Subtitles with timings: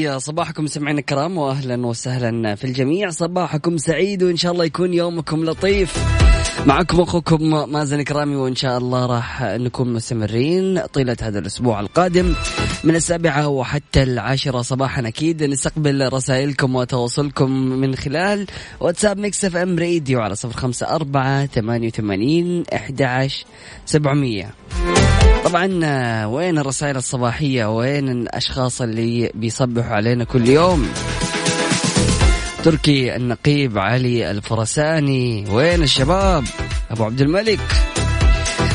[0.00, 3.10] لي صباحكم سمعنا الكرام واهلا وسهلا في الجميع.
[3.10, 6.04] صباحكم سعيد وإن شاء الله يكون يومكم لطيف.
[6.66, 12.34] معكم أخوكم مازن كرامي وإن شاء الله راح نكون مستمرين طيلة هذا الأسبوع القادم
[12.84, 15.08] من السابعة وحتى العاشرة صباحا.
[15.08, 18.46] أكيد نستقبل رسائلكم وتواصلكم من خلال
[18.80, 23.44] واتساب Mix FM Radio على صفر خمسة أربعة ثمانية وثمانين إحدى عشر
[23.86, 24.50] سبعمئه
[25.44, 30.88] طبعا وين الرسائل الصباحية؟ وين الأشخاص اللي بيصبحوا علينا كل يوم؟
[32.64, 35.44] تركي النقيب علي الفرساني.
[35.50, 36.44] وين الشباب؟
[36.90, 37.60] أبو عبد الملك.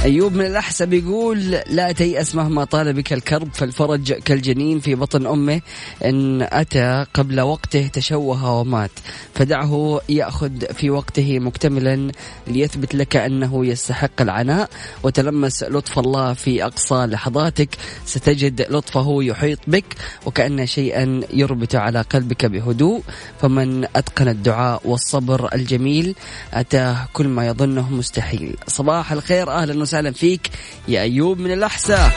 [0.05, 5.61] أيوب من الأحسب يقول لا تيأس مهما طال بك الكرب فالفرج كالجنين في بطن أمه
[6.05, 8.91] إن أتى قبل وقته تشوه ومات.
[9.33, 12.11] فدعه يأخذ في وقته مكتملا
[12.47, 14.69] ليثبت لك أنه يستحق العناء.
[15.03, 17.69] وتلمس لطف الله في أقصى لحظاتك
[18.05, 19.85] ستجد لطفه يحيط بك
[20.25, 23.01] وكأن شيئا يربط على قلبك بهدوء.
[23.41, 26.15] فمن أتقن الدعاء والصبر الجميل
[26.53, 28.55] أتاه كل ما يظنه مستحيل.
[28.67, 29.94] صباح الخير أهلا وسهلا.
[30.01, 30.49] فيك
[30.87, 32.11] يا أيوب من الأحساء.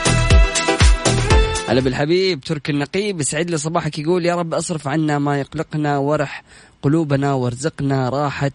[1.69, 6.43] هلا بالحبيب ترك النقيب يسعد لي صباحك يقول يا رب أصرف عنا ما يقلقنا ورح
[6.81, 8.51] قلوبنا وارزقنا راحة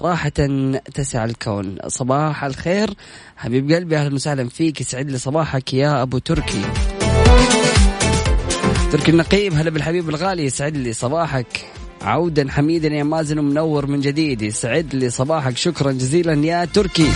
[0.00, 0.32] راحة
[0.94, 1.76] تسع الكون.
[1.88, 2.90] صباح الخير.
[3.36, 6.62] حبيب قلبي أهلا وسهلا فيك يسعد لي صباحك يا أبو تركي.
[8.92, 11.66] تركي النقيب هلا بالحبيب الغالي يسعد لي صباحك.
[12.02, 17.08] عودا حميدا يا مازن ومنور من جديد يسعد لي صباحك شكرا جزيلا يا تركي.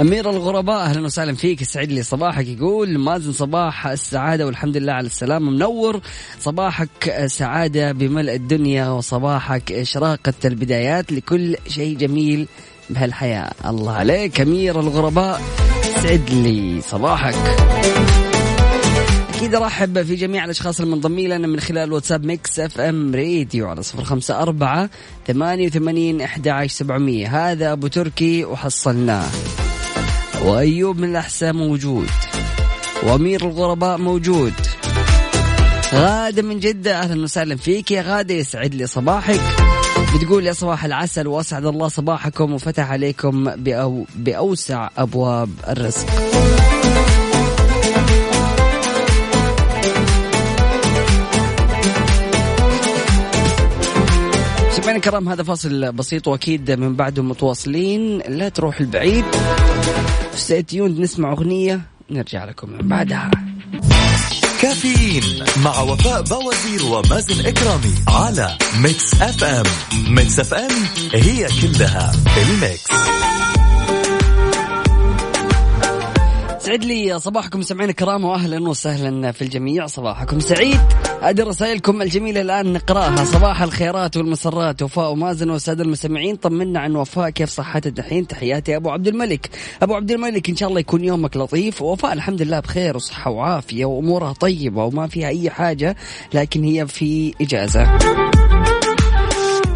[0.00, 1.62] أمير الغرباء أهلا وسهلا فيك.
[1.62, 2.46] يسعد لي صباحك.
[2.46, 6.00] يقول مازن صباح السعادة والحمد لله على السلامة منور
[6.40, 12.48] صباحك سعادة بملء الدنيا وصباحك إشراقة البدايات لكل شيء جميل
[12.90, 13.52] بهالحياة.
[13.66, 15.40] الله عليك أمير الغرباء.
[16.02, 17.34] سعد لي صباحك.
[19.34, 24.04] أكيد أرحب في جميع الأشخاص المنضمين لنا من خلال واتساب Mix FM Radio على صفر
[24.04, 24.90] خمسة أربعة
[25.26, 27.50] ثمانية وثمانين أحد عشر سبعمية.
[27.50, 29.26] هذا أبو تركي وحصلناه.
[30.44, 32.08] وأيوب من الأحساء موجود.
[33.02, 34.52] وأمير الغرباء موجود.
[35.94, 39.40] غادة من جدة أهلا وسهلا فيك يا غادة يسعد لي صباحك.
[40.14, 46.06] بتقول يا صباح العسل وأسعد الله صباحكم وفتح عليكم بأو بأوسع أبواب الرزق.
[54.96, 58.18] سمعنا الكرام هذا فاصل بسيط وأكيد من بعده متواصلين.
[58.18, 59.24] لا تروح البعيد.
[60.34, 61.80] stay tuned نسمع أغنية
[62.10, 63.30] نرجع لكم من بعدها.
[64.62, 65.22] كافيين
[65.64, 69.64] مع وفاء بوازير ومازن إكرامي على Mix FM،
[70.14, 70.70] Mix FM
[71.12, 72.90] هي كلها في ال mix.
[76.66, 79.86] سعد لي صباحكم سمعين الكرام واهلا وسهلا في الجميع.
[79.86, 80.80] صباحكم سعيد.
[81.22, 83.24] هذه رسائلكم الجميلة الآن نقرأها.
[83.24, 84.82] صباح الخيرات والمسرات.
[84.82, 87.30] وفاء ومازن والساده المستمعين طمنا عن وفاء.
[87.30, 89.50] كيف صحتها دحين تحياتي أبو عبد الملك.
[89.82, 91.82] أبو عبد الملك إن شاء الله يكون يومك لطيف.
[91.82, 95.96] وفاء الحمد لله بخير وصحة وعافية وأمورها طيبة وما فيها أي حاجة
[96.34, 97.98] لكن هي في إجازة.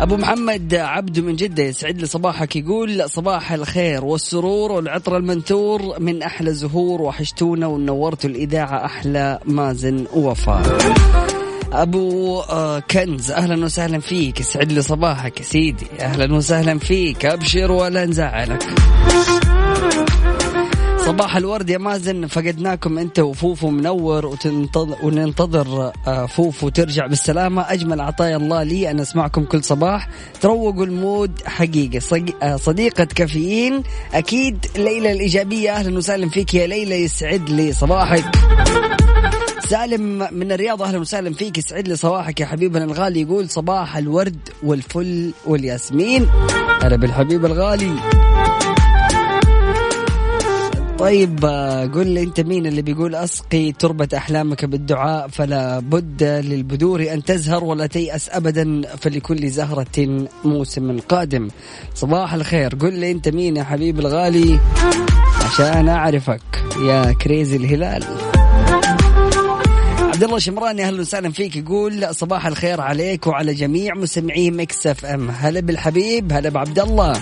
[0.00, 6.23] أبو محمد عبده من جدة يسعد لي صباحك يقول صباح الخير والسرور والعطر المنثور من
[6.23, 10.79] أحلى زهور وحشتونا ونورتوا الإذاعة أحلى مازن ووفاء
[11.73, 17.73] أبو آه، كنز أهلا وسهلا فيك يسعد لي صباحك يا سيدي أهلا وسهلا فيك أبشر
[17.73, 18.62] ولا نزعلك.
[21.11, 27.73] صباح الورد يا مازن فقدناكم انت وفوفو منور وتنتظر وننتظر آه، فوفو ترجع بالسلامة.
[27.73, 30.09] أجمل عطايا الله لي ان أسمعكم كل صباح.
[30.41, 32.25] تروقوا ال mood حقيقة.
[32.43, 33.83] آه، صديقة كافيين
[34.15, 35.71] أكيد ليلى الإيجابية.
[35.71, 38.25] أهلا وسهلا فيك يا ليلى يسعد لي صباحك.
[39.69, 43.21] سالم من الرياض أهلا وسهلا فيك يسعد لي صباحك يا حبيبنا الغالي.
[43.21, 46.29] يقول صباح الورد والفل والياسمين.
[46.83, 47.95] هلا بالحبيب الغالي.
[51.00, 51.44] طيب
[51.94, 57.64] قل لي انت مين اللي بيقول أسقي تربة أحلامك بالدعاء؟ فلا بد للبذور أن تزهر
[57.64, 61.49] ولا تيأس ابدا فلكل زهرة موسم قادم.
[61.94, 62.75] صباح الخير.
[62.75, 64.61] قل لي انت مين يا حبيبي الغالي؟
[65.44, 66.41] عشان أعرفك
[66.87, 68.05] يا crazy الهلال.
[69.99, 71.56] عبد الله شمراني أهلا وسهلا فيك.
[71.56, 75.31] يقول صباح الخير عليك وعلى جميع مستمعي Mix FM.
[75.31, 77.12] هلا بالحبيب هلا بعبد الله.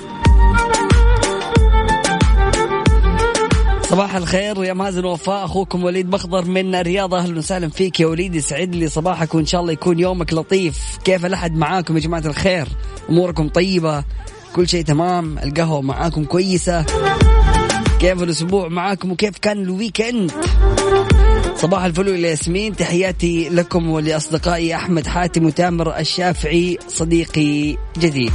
[3.90, 5.44] صباح الخير يا مازن وفاء.
[5.44, 7.14] أخوكم وليد بخضر من الرياض.
[7.14, 10.98] أهلا وسهلا فيك يا وليد يسعد لي صباحك وإن شاء الله يكون يومك لطيف.
[11.04, 12.68] كيف الأحد معاكم يا جماعة الخير؟
[13.10, 14.04] أموركم طيبة؟
[14.54, 16.84] كل شيء تمام؟ القهوة معاكم كويسة؟
[18.00, 20.32] كيف الأسبوع معاكم وكيف كان الويكند؟
[21.56, 28.32] صباح الفل والياسمين تحياتي لكم ولأصدقائي أحمد حاتم وتامر الشافعي صديقي جديد.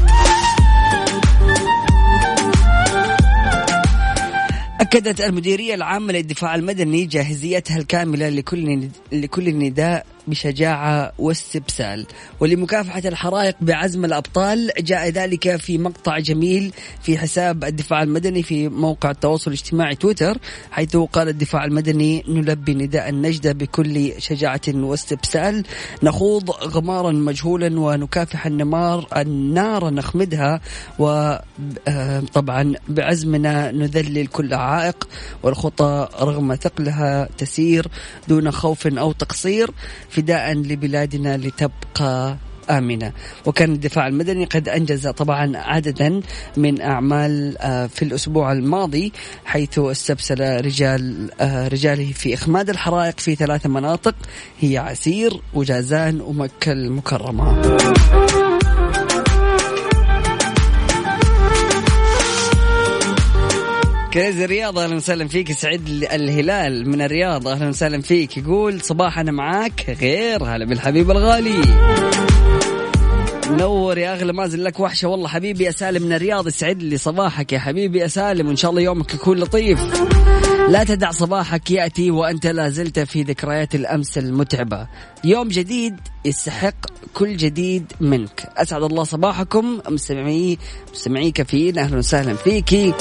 [4.93, 12.05] أكدت المديرية العامة للدفاع المدني جاهزيتها الكاملة لكل لكل نداء بشجاعة واستبسال.
[12.39, 19.11] ولمكافحة الحرائق بعزم الأبطال جاء ذلك في مقطع جميل في حساب الدفاع المدني في موقع
[19.11, 20.37] التواصل الاجتماعي تويتر
[20.71, 25.63] حيث قال الدفاع المدني نلبي نداء النجدة بكل شجاعة واستبسال.
[26.03, 30.61] نخوض غمارا مجهولا ونكافح النمار النار نخمدها
[30.99, 35.07] وطبعا بعزمنا نذلل كل عائق
[35.43, 37.87] والخطى رغم ثقلها تسير
[38.27, 39.71] دون خوف أو تقصير.
[40.13, 42.37] فداء لبلادنا لتبقى
[42.69, 43.11] آمنة.
[43.45, 46.21] وكان الدفاع المدني قد أنجز طبعا عددا
[46.57, 49.11] من أعمال آه، في الأسبوع الماضي
[49.45, 54.15] حيث استبسل رجال آه، رجاله في إخماد الحرائق في ثلاث مناطق
[54.59, 58.52] هي عسير وجازان ومكة المكرمة.
[64.13, 65.51] كريزي الرياض أهلا وسهلا فيك.
[65.51, 68.37] سعيد الهلال من الرياض أهلا وسهلا فيك.
[68.37, 71.61] يقول صباح أنا معاك غير هلا بالحبيب الغالي.
[73.49, 75.07] نور يا أغلى مازن لك وحشة.
[75.07, 76.47] والله حبيبي يا سالم من الرياض.
[76.47, 79.79] يسعد لي صباحك يا حبيبي يا سالم وإن شاء الله يومك يكون لطيف.
[80.69, 84.87] لا تدع صباحك يأتي وأنت لا زلت في ذكريات الأمس المتعبة.
[85.23, 85.95] يوم جديد
[86.25, 88.49] يستحق كل جديد منك.
[88.57, 89.79] أسعد الله صباحكم.
[89.89, 90.57] مستمعي
[90.93, 91.77] مستمعي كافيين.
[91.77, 92.93] أهلا وسهلا فيكي.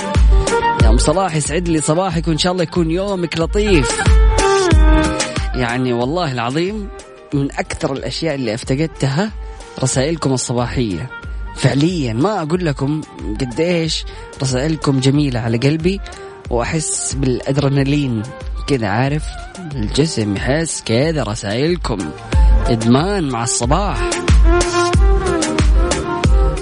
[0.92, 3.98] ام صلاح يسعد لي صباحك وإن شاء الله يكون يومك لطيف.
[5.54, 6.88] يعني والله العظيم
[7.34, 9.30] من أكثر الأشياء اللي أفتقدتها
[9.82, 11.10] رسائلكم الصباحية.
[11.56, 13.00] فعليا ما أقول لكم
[13.40, 14.04] قديش
[14.42, 16.00] رسائلكم جميلة على قلبي
[16.50, 18.22] وأحس بالأدرينالين.
[18.66, 19.24] كذا عارف
[19.74, 21.98] الجسم يحس كذا رسائلكم
[22.66, 24.10] إدمان مع الصباح.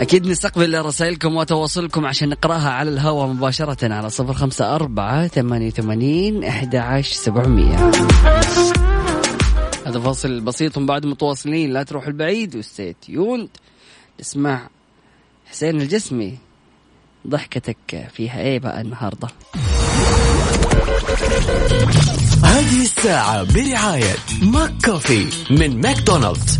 [0.01, 6.45] أكيد نستقبل رسائلكم وتواصلكم عشان نقرأها على الهواء مباشرة على صفر خمسة أربعة ثمانية ثمانين
[6.45, 7.91] أحد عشر سبعمية.
[9.87, 13.49] هذا فاصل بسيط بعد متواصلين لا تروحوا بعيد و stay tuned.
[14.21, 14.69] نسمع
[15.51, 16.39] حسين الجسمي
[17.27, 19.29] ضحكتك فيها إيه بقى النهارده؟
[22.45, 26.59] هذه الساعة برعاية McCafé من ماكدونالدز.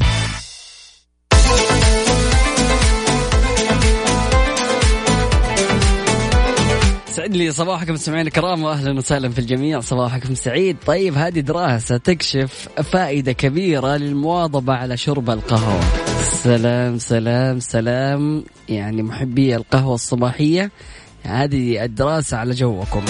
[7.21, 9.81] سعد لي صباحكم مستمعينا الكرام واهلا وسهلا في الجميع.
[9.81, 10.77] صباحكم سعيد.
[10.87, 15.81] طيب هذه دراسة تكشف فائدة كبيرة للمواظبة على شرب القهوة.
[16.23, 18.45] سلام سلام سلام.
[18.69, 20.71] يعني محبي القهوة الصباحية
[21.23, 23.05] هذه الدراسة على جوكم.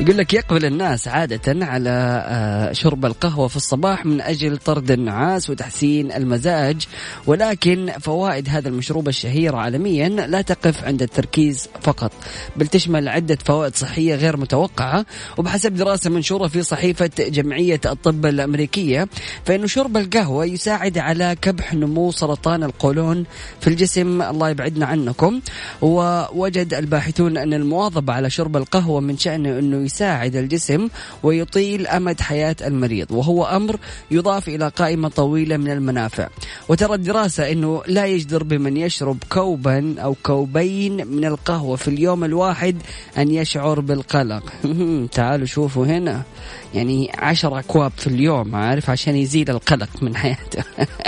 [0.00, 5.50] يقول لك يقبل الناس عادة على آه، شرب القهوة في الصباح من أجل طرد النعاس
[5.50, 6.86] وتحسين المزاج
[7.26, 12.12] ولكن فوائد هذا المشروب الشهير عالميا لا تقف عند التركيز فقط
[12.56, 15.06] بل تشمل عدة فوائد صحية غير متوقعة
[15.38, 19.08] وبحسب دراسة منشورة في صحيفة جمعية الطب الأمريكية
[19.44, 23.24] فإن شرب القهوة يساعد على كبح نمو سرطان القولون
[23.60, 25.40] في الجسم الله يبعدنا عنكم
[25.82, 30.88] ووجد الباحثون أن المواظبة على شرب القهوة من شأنه أنه يساعد الجسم
[31.22, 33.76] ويطيل أمد حياة المريض وهو أمر
[34.10, 36.28] يضاف إلى قائمة طويلة من المنافع.
[36.68, 42.76] وترى الدراسة إنه لا يجدر بمن يشرب كوبا أو كوبين من القهوة في اليوم الواحد
[43.18, 44.42] أن يشعر بالقلق.
[45.12, 46.22] تعالوا شوفوا هنا.
[46.74, 50.64] يعني عشر أكواب في اليوم عارف؟ عشان يزيد القلق من حياته.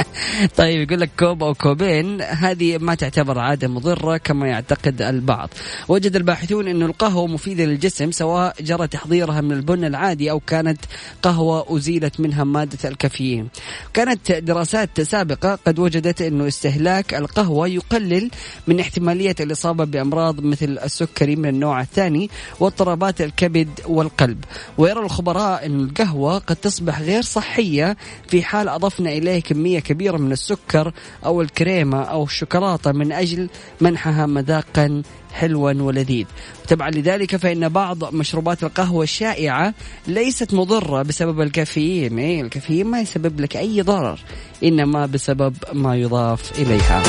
[0.58, 5.50] طيب يقول لك كوب أو كوبين هذه ما تعتبر عادة مضرة كما يعتقد البعض.
[5.88, 10.80] وجد الباحثون أن القهوة مفيدة للجسم سواء جرى تحضيرها من البن العادي أو كانت
[11.22, 13.48] قهوة أزيلت منها مادة الكافيين.
[13.94, 18.30] كانت دراسات سابقة قد وجدت أنه استهلاك القهوة يقلل
[18.66, 22.30] من احتمالية الإصابة بأمراض مثل السكري من النوع الثاني
[22.60, 24.44] واضطرابات الكبد والقلب.
[24.78, 27.96] ويرى الخبراء أن القهوة قد تصبح غير صحية
[28.28, 30.92] في حال أضفنا إليه كمية كبيرة من السكر
[31.24, 33.48] أو الكريمة أو الشوكولاتة من أجل
[33.80, 35.02] منحها مذاقا
[35.36, 36.26] حلوا ولذيذ.
[36.68, 39.74] تبعا لذلك فإن بعض مشروبات القهوة الشائعة
[40.06, 42.18] ليست مضرة بسبب الكافيين.
[42.18, 44.18] إيه الكافيين ما يسبب لك أي ضرر
[44.64, 47.02] إنما بسبب ما يضاف إليها.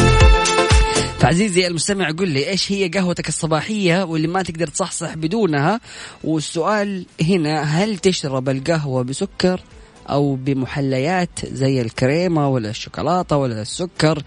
[1.19, 5.79] فعزيزي المستمع قل لي إيش هي قهوتك الصباحية واللي ما تقدر تصحصح بدونها؟
[6.23, 9.61] والسؤال هنا هل تشرب القهوة بسكر
[10.09, 14.23] أو بمحليات زي الكريمة ولا الشوكولاتة ولا السكر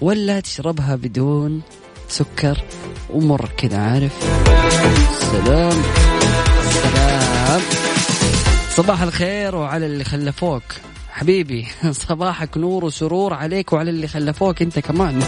[0.00, 1.62] ولا تشربها بدون
[2.12, 2.62] سكر
[3.10, 4.12] ومر كذا عارف؟
[5.20, 5.82] سلام.
[6.82, 7.60] سلام.
[8.70, 10.62] صباح الخير وعلى اللي خلفوك.
[11.10, 11.66] حبيبي
[12.08, 15.22] صباحك نور وسرور عليك وعلى اللي خلفوك انت كمان.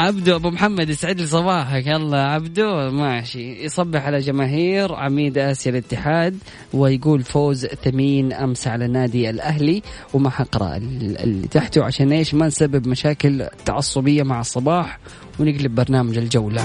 [0.00, 1.86] عبدو أبو محمد يسعد لي صباحك.
[1.86, 3.64] يلا عبدو ماشي.
[3.64, 6.38] يصبح على جماهير عميد آسيا الاتحاد
[6.74, 9.82] ويقول فوز ثمين أمس على نادي الأهلي.
[10.14, 14.98] وما حقرأ اللي تحته عشان إيش؟ ما نسبب مشاكل تعصبية مع الصباح
[15.38, 16.62] ونقلب برنامج الجولة.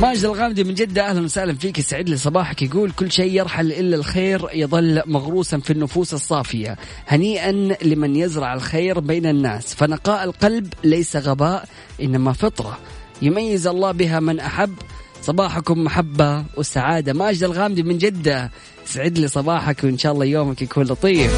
[0.00, 1.78] ماجد الغامدي من جدة أهلا وسهلا فيك.
[1.78, 6.76] يسعد لي صباحك يقول كل شيء يرحل إلا الخير يظل مغروسا في النفوس الصافية.
[7.08, 9.74] هنيئا لمن يزرع الخير بين الناس.
[9.74, 11.68] فنقاء القلب ليس غباء
[12.02, 12.78] إنما فطرة.
[13.22, 14.74] يميز الله بها من أحب.
[15.22, 17.12] صباحكم محبة وسعادة.
[17.12, 18.50] ماجد الغامدي من جدة.
[18.84, 21.32] سعد لي صباحك وإن شاء الله يومك يكون لطيف.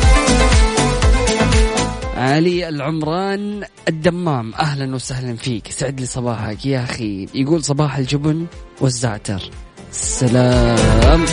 [2.19, 4.55] علي العمران الدمام.
[4.55, 5.71] أهلا وسهلا فيك.
[5.71, 7.27] سعد لي صباحك يا أخي.
[7.35, 8.47] يقول صباح الجبن
[8.81, 9.51] والزعتر.
[9.93, 11.25] سلام.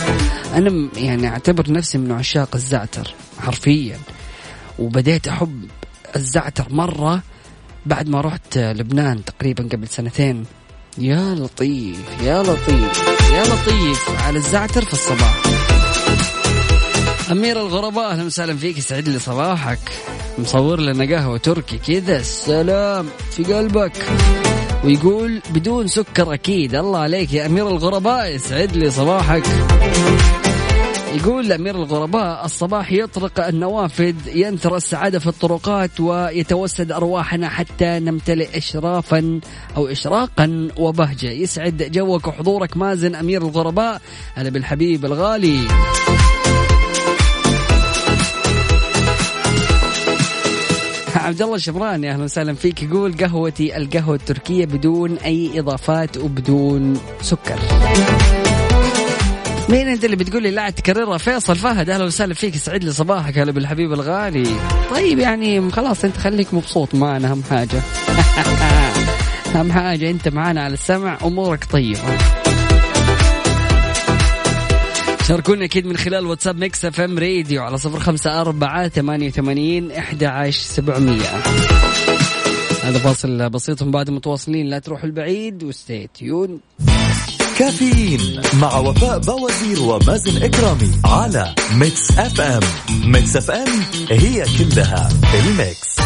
[0.56, 4.00] أنا يعني أعتبر نفسي من عشاق الزعتر حرفيا.
[4.80, 5.66] وبديت أحب
[6.16, 7.22] الزعتر مرة
[7.86, 10.46] بعد ما رحت لبنان تقريبا قبل سنتين.
[10.98, 15.44] يا لطيف يا لطيف يا لطيف على الزعتر في الصباح.
[17.32, 18.78] أمير الغرباء أهلا وسهلا فيك.
[18.78, 19.80] يسعد لي صباحك.
[20.38, 23.92] مصور لنا قهوة تركي كذا السلام في قلبك.
[24.84, 26.76] ويقول بدون سكر أكيد.
[26.76, 29.44] الله عليك يا أمير الغرباء يسعد لي صباحك.
[31.16, 39.40] يقول أمير الغرباء الصباح يطرق النوافذ ينثر السعادة في الطرقات ويتوسد أرواحنا حتى نمتلئ إشرافا
[39.78, 41.32] أو إشراقا وبهجة.
[41.32, 44.02] يسعد جوك وحضورك مازن أمير الغرباء.
[44.36, 45.60] هلا بالحبيب الغالي.
[51.26, 52.84] عبد الله الشمراني أهلا وسهلا فيك.
[52.84, 57.60] يقول قهوتي القهوة التركية بدون أي إضافات وبدون سكر.
[59.70, 62.56] مين أنت اللي بتقول لي لا تكررها؟ فيصل فهد أهلا وسهلا فيك.
[62.56, 64.48] يسعد لي صباحك هلا بالحبيب الغالي.
[64.92, 66.96] طيب يعني خلاص أنت خليك مبسوط.
[66.96, 67.82] معنا أهم حاجة.
[69.56, 72.18] أهم حاجة أنت معنا على السمع أمورك طيبة.
[75.28, 80.26] شاركونا أكيد من خلال واتساب Mix FM Radio على صفر خمسة أربعة ثمانية وثمانين إحدى
[80.26, 81.26] عشر سبعمية.
[82.84, 84.66] هذا فاصل بسيط بعد متواصلين.
[84.66, 86.60] لا تروحوا بعيد و stay tuned
[87.60, 92.62] كافيين مع وفاء بوازير ومازن إكرامي على ميكس إف إم.
[93.12, 96.05] ميكس إف إم هي كلها ال mix.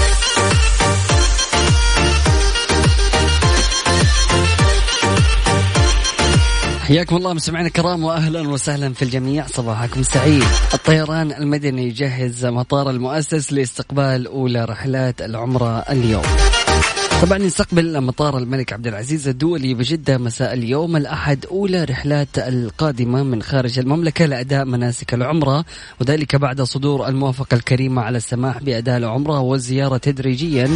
[6.89, 10.43] حياكم الله مستمعينا الكرام واهلا وسهلا في الجميع صباحكم سعيد.
[10.74, 16.24] الطيران المدني يجهز مطار المؤسس لاستقبال أولى رحلات العمرة اليوم.
[17.21, 23.41] طبعا يستقبل مطار الملك عبد العزيز الدولي بجدة مساء اليوم الأحد أولى رحلات القادمة من
[23.41, 25.65] خارج المملكة لأداء مناسك العمرة
[26.01, 30.69] وذلك بعد صدور الموافقة الكريمة على السماح بأداء العمرة والزيارة تدريجيا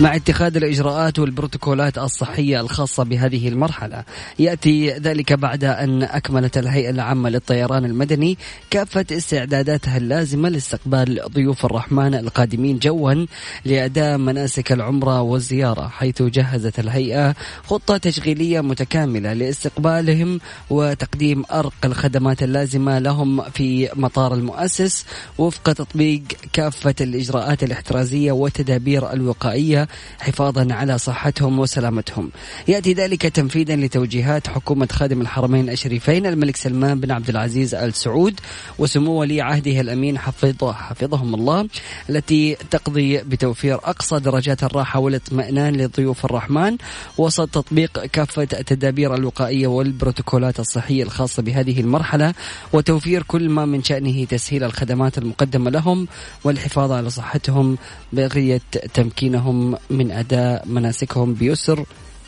[0.00, 4.04] مع اتخاذ الإجراءات والبروتوكولات الصحية الخاصة بهذه المرحلة.
[4.38, 8.38] يأتي ذلك بعد أن أكملت الهيئة العامة للطيران المدني
[8.70, 13.26] كافة استعداداتها اللازمة لاستقبال ضيوف الرحمن القادمين جوا
[13.64, 15.83] لأداء مناسك العمرة والزيارة.
[15.88, 17.34] حيث جهزت الهيئة
[17.66, 25.06] خطة تشغيلية متكاملة لاستقبالهم وتقديم أرق الخدمات اللازمة لهم في مطار المؤسس
[25.38, 26.22] وفق تطبيق
[26.52, 29.88] كافة الإجراءات الاحترازية والتدابير الوقائية
[30.20, 32.30] حفاظا على صحتهم وسلامتهم.
[32.68, 38.40] يأتي ذلك تنفيذا لتوجيهات حكومة خادم الحرمين الشريفين الملك سلمان بن عبد العزيز آل سعود
[38.78, 41.68] وسمو ولي عهده الأمين حفظه حفظهم الله
[42.10, 46.76] التي تقضي بتوفير أقصى درجات الراحة والإطمئنان لضيوف الرحمن
[47.18, 52.34] وسط تطبيق كافة التدابير الوقائية والبروتوكولات الصحية الخاصة بهذه المرحلة
[52.72, 56.08] وتوفير كل ما من شأنه تسهيل الخدمات المقدمة لهم
[56.44, 57.78] والحفاظ على صحتهم
[58.12, 58.60] بغية
[58.94, 61.84] تمكينهم من أداء مناسكهم بيسر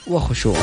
[0.07, 0.57] وخشوع.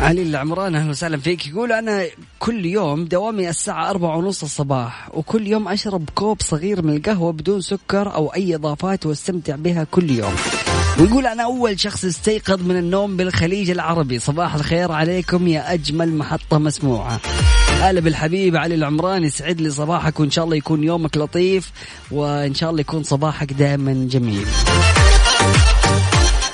[0.00, 1.46] علي العمران أهلا وسهلا فيك.
[1.46, 2.06] يقول أنا
[2.38, 7.60] كل يوم دوامي الساعة أربعة ونص الصباح وكل يوم أشرب كوب صغير من القهوة بدون
[7.60, 10.34] سكر أو أي إضافات وأستمتع بها كل يوم.
[11.00, 14.18] ويقول أنا أول شخص استيقظ من النوم بالخليج العربي.
[14.18, 17.20] صباح الخير عليكم يا أجمل محطة مسموعة.
[17.80, 21.72] هلا بالحبيب علي العمران يسعد لي صباحك وإن شاء الله يكون يومك لطيف
[22.10, 24.46] وإن شاء الله يكون صباحك دائما جميل.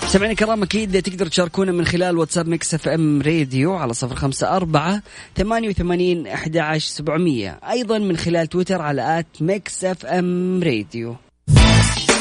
[0.09, 5.03] سمعنا كرام أكيد تقدر تشاركونا من خلال واتساب Mix FM Radio على صفر خمسة أربعة
[5.37, 7.61] ثمانية وثمانين أحد عشر سبعمية.
[7.71, 11.17] أيضا من خلال تويتر على at Mix FM Radio.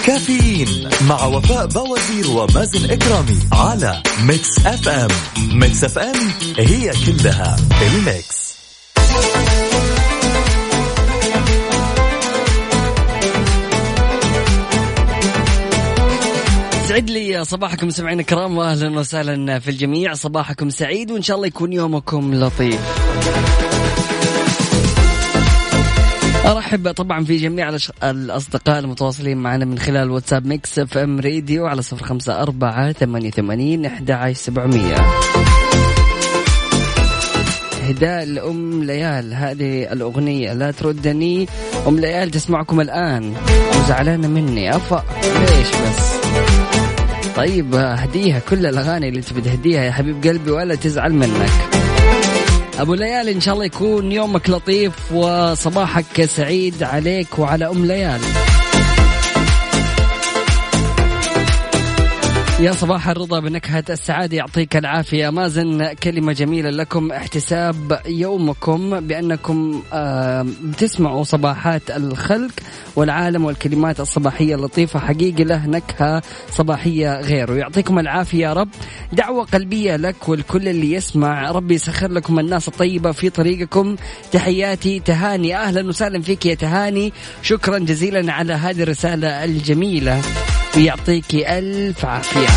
[0.05, 5.07] كافيين مع وفاء بوازير ومازن إكرامي على Mix FM.
[5.59, 8.55] Mix FM هي كلها ال mix.
[16.95, 20.13] يسعد لي صباحكم سمعين الكرام واهلا وسهلا في الجميع.
[20.13, 22.79] صباحكم سعيد وإن شاء الله يكون يومكم لطيف.
[26.45, 32.05] أرحب طبعا في جميع الأصدقاء المتواصلين معنا من خلال واتساب Mix FM Radio على صفر
[32.05, 34.95] خمسة أربعة ثمانية ثمانين أحد عشر سبعمية.
[37.89, 39.33] إهداء لأم ليال.
[39.33, 41.47] هذه الأغنية لا تردني.
[41.87, 43.33] أم ليال تسمعكم الآن.
[43.79, 44.75] وزعلانة مني.
[44.75, 45.03] أفا.
[45.39, 46.15] ليش بس؟
[47.35, 51.51] طيب هديها كل الأغاني اللي تبي تهديها يا حبيب قلبي ولا تزعل منك.
[52.79, 58.21] أبو ليال إن شاء الله يكون يومك لطيف وصباحك سعيد عليك وعلى أم ليال.
[62.65, 65.29] يا صباح الرضا بنكهة السعادة يعطيك العافية.
[65.29, 67.11] مازن كلمة جميلة لكم.
[67.11, 69.81] احتساب يومكم بأنكم
[70.63, 72.51] بتسمعوا صباحات الخلق
[72.95, 74.99] والعالم والكلمات الصباحية اللطيفة.
[74.99, 77.53] حقيقة له نكهة صباحية غيره.
[77.53, 78.69] يعطيكم العافية يا رب.
[79.13, 81.51] دعوة قلبية لك والكل اللي يسمع.
[81.51, 83.95] ربي يسخر لكم الناس الطيبة في طريقكم.
[84.31, 85.55] تحياتي تهاني.
[85.55, 87.13] أهلا وسهلا فيك يا تهاني.
[87.41, 90.21] شكرا جزيلا على هذه الرسالة الجميلة.
[90.77, 92.47] ويعطيك ألف عافية.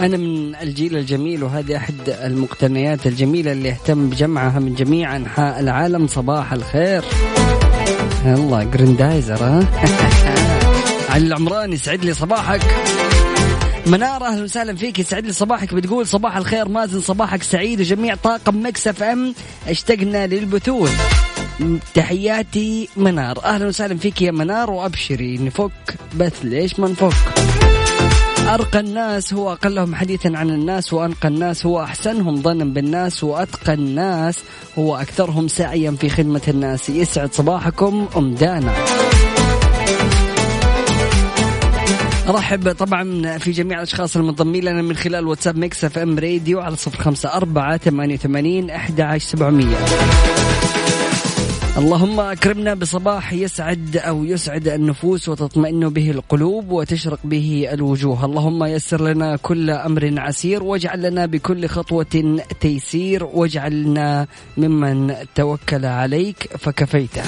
[0.00, 6.06] أنا من الجيل الجميل وهذه أحد المقتنيات الجميلة اللي اهتم بجمعها من جميع أنحاء العالم.
[6.06, 7.04] صباح الخير.
[8.24, 9.64] الله جريندايزر ها؟
[11.10, 12.62] علي العمران يسعد لي صباحك.
[13.88, 14.98] منار أهلا وسهلا فيك.
[14.98, 19.34] يسعد لي صباحك بتقول صباح الخير مازن صباحك سعيد وجميع طاقم Mix FM.
[19.68, 20.92] اشتقنا للبثوث
[21.94, 23.44] تحياتي منار.
[23.44, 25.70] أهلا وسهلا فيك يا منار وأبشري نفك.
[26.16, 27.14] بث ليش ما نفك؟
[28.48, 34.38] أرقى الناس هو أقلهم حديثا عن الناس وأنقى الناس هو أحسنهم ظنا بالناس وأتقى الناس
[34.78, 36.88] هو أكثرهم سعيا في خدمة الناس.
[36.88, 38.74] يسعد صباحكم أم دانا.
[42.28, 47.02] ارحب طبعا في جميع الأشخاص المنضمين لنا من خلال واتساب Mix FM Radio على صفر
[47.02, 49.76] خمسة أربعة ثمانية وثمانين أحد عشر سبعمية.
[51.78, 59.08] اللهم أكرمنا بصباح يسعد أو يسعد النفوس وتطمئن به القلوب وتشرق به الوجوه، اللهم يسر
[59.12, 67.22] لنا كل أمر عسير واجعل لنا بكل خطوة تيسير واجعلنا ممن توكل عليك فكفيته.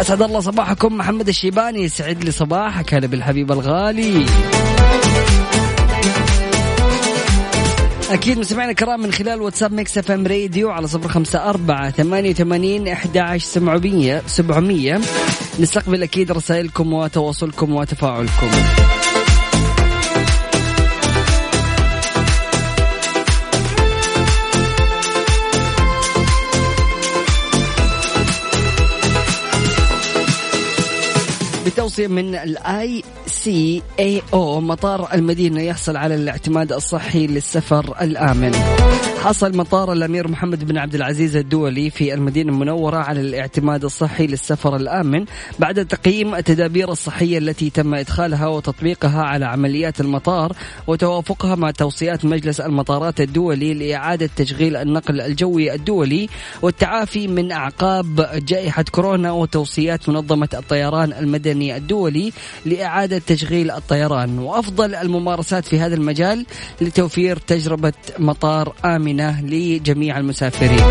[0.00, 4.26] أسعد الله صباحكم محمد الشيباني يسعد لي صباحك هلا بالحبيب الغالي.
[8.10, 12.88] أكيد مستمعينا الكرام من خلال واتساب Mix FM Radio على صفر خمسة أربعة ثمانية وثمانين
[12.88, 15.00] أحد عشر سبعمية سبعمية.
[15.60, 18.50] نستقبل أكيد رسائلكم وتواصلكم وتفاعلكم.
[31.66, 33.02] بتوصية من الاي
[33.34, 38.52] سي اي أو مطار المدينة يحصل على الاعتماد الصحي للسفر الآمن.
[39.24, 44.76] حصل مطار الأمير محمد بن عبد العزيز الدولي في المدينة المنورة على الاعتماد الصحي للسفر
[44.76, 45.24] الآمن
[45.58, 50.52] بعد تقييم التدابير الصحية التي تم إدخالها وتطبيقها على عمليات المطار
[50.86, 56.28] وتوافقها مع توصيات مجلس المطارات الدولي لإعادة تشغيل النقل الجوي الدولي
[56.62, 62.32] والتعافي من أعقاب جائحة كورونا وتوصيات منظمة الطيران المدني الدولي
[62.66, 64.38] لإعادة تشغيل الطيران.
[64.38, 66.46] وأفضل الممارسات في هذا المجال
[66.80, 70.84] لتوفير تجربة مطار آمنة لجميع المسافرين.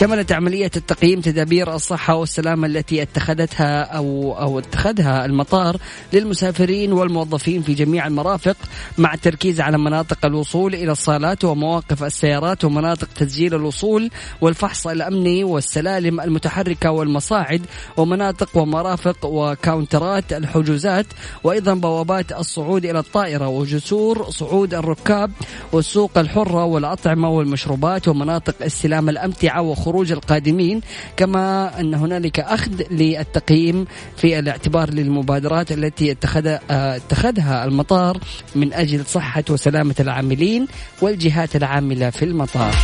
[0.00, 5.76] شملت عملية التقييم تدابير الصحة والسلامة التي اتخذتها أو أو اتخذها المطار
[6.12, 8.56] للمسافرين والموظفين في جميع المرافق
[8.98, 16.20] مع التركيز على مناطق الوصول إلى الصالات ومواقف السيارات ومناطق تسجيل الوصول والفحص الأمني والسلالم
[16.20, 17.62] المتحركة والمصاعد
[17.96, 21.06] ومناطق ومرافق وكاونترات الحجوزات
[21.48, 25.30] وأيضا بوابات الصعود إلى الطائرة وجسور صعود الركاب
[25.72, 30.80] والسوق الحرة والأطعمة والمشروبات ومناطق استلام الأمتعة وخروج القادمين
[31.16, 38.18] كما أن هنالك أخذ للتقييم في الاعتبار للمبادرات التي اتخذ اتخذها المطار
[38.54, 40.66] من أجل صحة وسلامة العاملين
[41.02, 42.74] والجهات العاملة في المطار.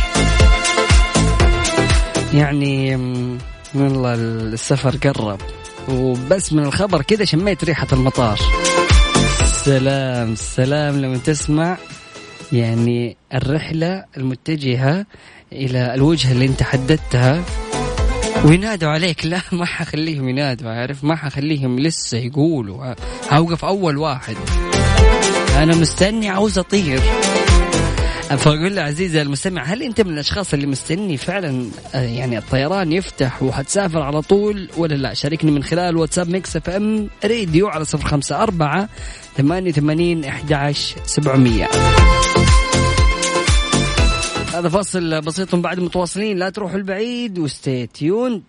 [2.33, 2.95] يعني
[3.75, 5.39] والله السفر قرب.
[5.89, 8.39] وبس من الخبر كذا شميت ريحة المطار.
[9.45, 11.77] سلام سلام لما تسمع.
[12.51, 15.05] يعني الرحلة المتجهة
[15.53, 17.43] إلى الوجهة اللي أنت حددتها.
[18.45, 19.25] وينادوا عليك.
[19.35, 22.93] لا ما حخليهم ينادوا عارف؟ ما حخليهم لسه يقولوا.
[23.31, 24.35] هوقف أول واحد.
[25.57, 27.01] أنا مستني عاوز أطير.
[28.29, 33.43] فأقول له عزيزي المستمع هل أنت من الأشخاص اللي مستني فعلا آه، يعني الطيران يفتح
[33.43, 38.43] وحتسافر على طول ولا لا؟ شاركني من خلال واتساب Mix FM Radio على صفر خمسة
[38.43, 38.89] أربعة
[39.37, 41.69] ثمانية وثمانين أحد سبعمية.
[44.53, 48.43] هذا فصل بسيط بعد متواصلين لا تروحوا البعيد و stay tuned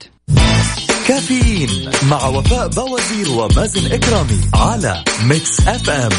[1.09, 5.91] كافيين مع وفاء بوازير ومازن إكرامي على Mix FM.
[5.91, 6.11] Mix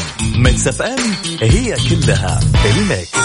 [0.42, 0.98] FM it's all
[1.40, 3.18] in the mix.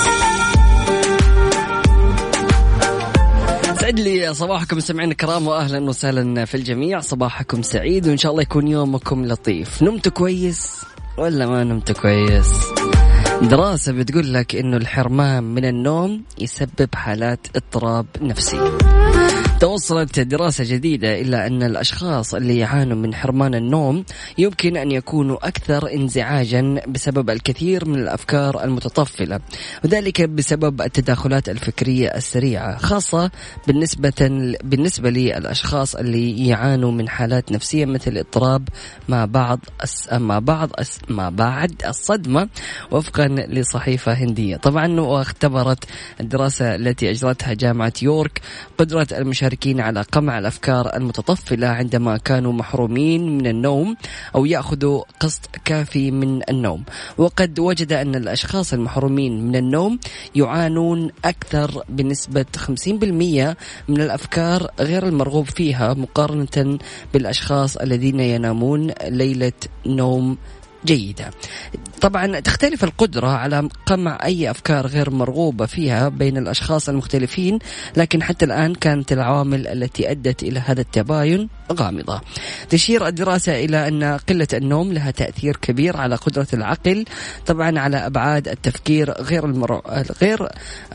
[3.81, 6.99] يسعد لي صباحكم مستمعينا الكرام واهلا وسهلا في الجميع.
[6.99, 9.83] صباحكم سعيد وإن شاء الله يكون يومكم لطيف.
[9.83, 10.81] نمتوا كويس
[11.17, 12.47] ولا ما نمتوا كويس؟
[13.41, 18.59] دراسة بتقول لك إنه الحرمان من النوم يسبب حالات اضطراب نفسي.
[19.63, 24.05] توصلت دراسة جديدة إلى أن الأشخاص اللي يعانوا من حرمان النوم
[24.37, 29.39] يمكن أن يكونوا أكثر انزعاجا بسبب الكثير من الأفكار المتطفلة
[29.85, 33.31] وذلك بسبب التداخلات الفكرية السريعة خاصة
[33.67, 34.13] بالنسبة
[34.63, 38.69] بالنسبة للأشخاص اللي يعانوا من حالات نفسية مثل اضطراب
[39.09, 39.59] ما بعض
[40.11, 40.69] ما بعض
[41.09, 42.49] ما بعد الصدمة
[42.91, 44.57] وفقا لصحيفة هندية.
[44.57, 45.83] طبعا واختبرت
[46.19, 48.41] الدراسة التي أجرتها جامعة يورك
[48.77, 53.95] قدرة المشاركين المشاركين على قمع الأفكار المتطفلة عندما كانوا محرومين من النوم
[54.35, 56.83] أو يأخذوا قسط كافي من النوم.
[57.17, 59.99] وقد وجد أن الأشخاص المحرومين من النوم
[60.35, 63.55] يعانون أكثر بنسبة 50%
[63.87, 66.79] من الأفكار غير المرغوب فيها مقارنة
[67.13, 70.37] بالأشخاص الذين ينامون ليلة نوم
[70.85, 71.31] جيدة.
[72.01, 77.59] طبعا تختلف القدرة على قمع أي أفكار غير مرغوبة فيها بين الأشخاص المختلفين
[77.97, 82.21] لكن حتى الآن كانت العوامل التي أدت إلى هذا التباين غامضة.
[82.69, 87.05] تشير الدراسة إلى أن قلة النوم لها تأثير كبير على قدرة العقل
[87.45, 89.43] طبعا على أبعاد التفكير غير
[90.21, 90.47] غير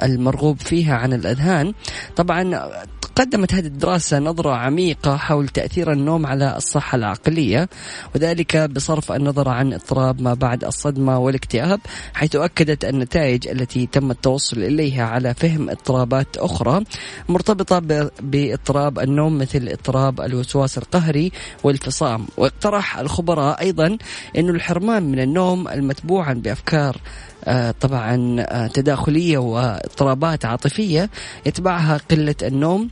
[0.03, 1.75] المرغوب فيها عن الأذهان.
[2.17, 2.71] طبعا
[3.19, 7.69] قدمت هذه الدراسة نظرة عميقة حول تأثير النوم على الصحة العقلية
[8.15, 11.81] وذلك بصرف النظر عن اضطراب ما بعد الصدمة والاكتئاب
[12.15, 16.85] حيث أكدت النتائج التي تم التوصل إليها على فهم اضطرابات أخرى
[17.29, 17.79] مرتبطة
[18.21, 21.33] باضطراب النوم مثل اضطراب الوسواس القهري
[21.65, 22.27] والفصام.
[22.37, 23.99] واقترح الخبراء أيضا
[24.39, 26.97] أن الحرمان من النوم المتبوعا بأفكار
[27.45, 31.11] آه، طبعا آه، تداخلية واضطرابات عاطفية
[31.47, 32.89] يتبعها قلة النوم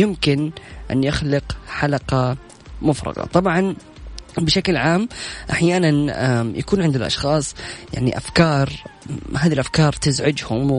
[0.00, 0.50] يمكن
[0.90, 2.36] أن يخلق حلقة
[2.82, 3.24] مفرغة.
[3.24, 3.76] طبعا
[4.38, 5.08] بشكل عام
[5.50, 5.88] أحيانا
[6.58, 7.54] يكون عند الأشخاص
[7.94, 8.72] يعني أفكار
[9.36, 10.70] هذه الأفكار تزعجهم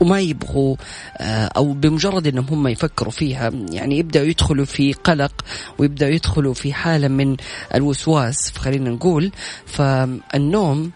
[0.00, 0.76] وما يبغوا
[1.16, 5.44] آه، أو بمجرد إنهم هم يفكروا فيها يعني يبدأوا يدخلوا في قلق
[5.78, 7.36] ويبدأوا يدخلوا في حالة من
[7.74, 9.32] الوسواس خلينا نقول.
[9.66, 10.90] فالنوم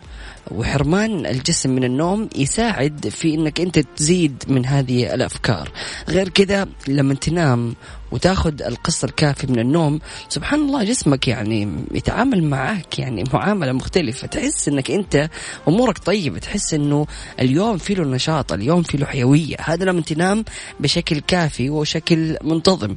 [0.51, 5.73] وحرمان الجسم من النوم يساعد في إنك أنت تزيد من هذه الأفكار.
[6.09, 7.75] غير كذا لما تنام
[8.13, 10.01] وتاخذ القسط الكافي من النوم.
[10.29, 14.27] سبحان الله جسمك يعني يتعامل معك يعني معاملة مختلفة.
[14.27, 15.31] تحس إنك أنت
[15.69, 16.39] أمورك طيبة.
[16.39, 17.07] تحس إنه
[17.41, 19.57] اليوم في له نشاط اليوم في له حيوية.
[19.61, 20.45] هذا لما تنام
[20.81, 22.97] بشكل كافي وشكل منتظم.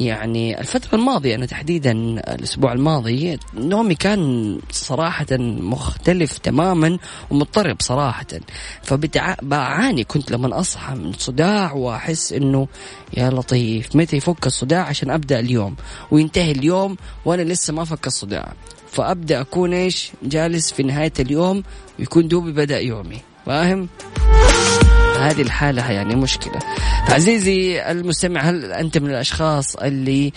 [0.00, 1.92] يعني الفترة الماضية أنا تحديدا
[2.34, 6.98] الأسبوع الماضي نومي كان صراحة مختلف تماما
[7.30, 8.26] ومضطرب صراحة.
[8.82, 12.68] فبعاني كنت لما أصحى من صداع وأحس إنه
[13.16, 15.76] يا لطيف متى يفك الصداع عشان أبدأ اليوم.
[16.10, 18.52] وينتهي اليوم وأنا لسه ما فك الصداع.
[18.92, 21.62] فأبدأ أكون إيش؟ جالس في نهاية اليوم
[21.98, 23.18] ويكون دوبي بدأ يومي.
[23.46, 23.88] فاهم؟
[25.20, 26.58] هذه الحالة يعني مشكلة.
[27.08, 30.32] عزيزي المستمع هل أنت من الأشخاص اللي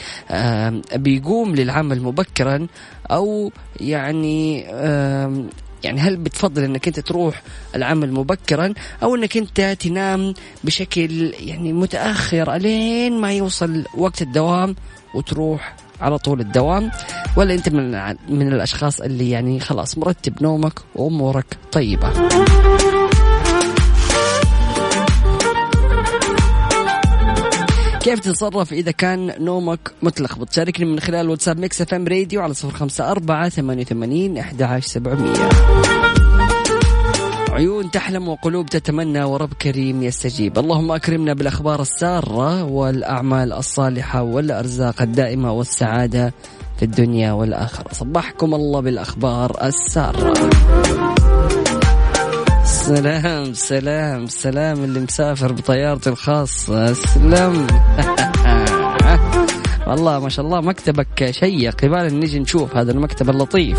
[0.95, 2.67] بيقوم للعمل مبكرا؟
[3.11, 4.65] أو يعني
[5.83, 7.41] يعني هل بتفضل إنك أنت تروح
[7.75, 14.75] العمل مبكرا أو إنك أنت تنام بشكل يعني متأخر الين ما يوصل وقت الدوام
[15.15, 16.91] وتروح على طول الدوام؟
[17.37, 17.91] ولا أنت من
[18.29, 22.09] من الأشخاص اللي يعني خلاص مرتب نومك وأمورك طيبة؟
[28.03, 32.71] كيف تتصرف إذا كان نومك متلخبط؟ شاركني من خلال واتساب Mix FM Radio على صفر
[32.71, 35.33] خمسة أربعة ثمانية وثمانين أحد عشر سبعمية.
[37.51, 40.59] عيون تحلم وقلوب تتمنى ورب كريم يستجيب.
[40.59, 46.33] اللهم أكرمنا بالأخبار السارة والأعمال الصالحة والأرزاق الدائمة والسعادة
[46.77, 47.93] في الدنيا والآخرة.
[47.93, 50.33] صبحكم الله بالأخبار السارة.
[52.83, 56.93] سلام سلام سلام اللي مسافر بطيارته الخاصة.
[56.93, 57.67] سلام.
[59.87, 61.85] والله ما شاء الله مكتبك شيق.
[61.85, 63.77] يبغى نجي نشوف هذا المكتب اللطيف.